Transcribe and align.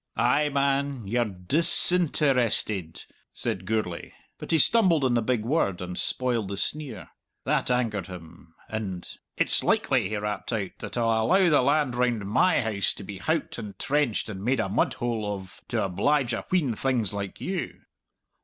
"Ay, 0.17 0.49
man! 0.49 1.05
You're 1.05 1.25
dis 1.25 1.91
in 1.91 2.09
ter 2.09 2.33
ested!" 2.33 3.05
said 3.31 3.67
Gourlay, 3.67 4.11
but 4.39 4.49
he 4.49 4.57
stumbled 4.57 5.03
on 5.03 5.13
the 5.13 5.21
big 5.21 5.45
word 5.45 5.79
and 5.79 5.95
spoiled 5.95 6.47
the 6.47 6.57
sneer. 6.57 7.09
That 7.45 7.69
angered 7.69 8.07
him, 8.07 8.55
and, 8.67 9.07
"It's 9.37 9.63
likely," 9.63 10.09
he 10.09 10.17
rapped 10.17 10.51
out, 10.51 10.71
"that 10.79 10.97
I'll 10.97 11.25
allow 11.31 11.49
the 11.51 11.61
land 11.61 11.93
round 11.95 12.25
my 12.25 12.61
house 12.61 12.95
to 12.95 13.03
be 13.03 13.19
howked 13.19 13.59
and 13.59 13.77
trenched 13.77 14.27
and 14.27 14.43
made 14.43 14.59
a 14.59 14.67
mudhole 14.69 15.35
of 15.35 15.61
to 15.67 15.83
oblige 15.83 16.33
a 16.33 16.45
wheen 16.49 16.73
things 16.73 17.13
like 17.13 17.39
you!" 17.39 17.81